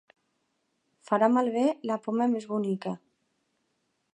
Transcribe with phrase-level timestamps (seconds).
[1.09, 2.95] Farà malbé la poma més bonica.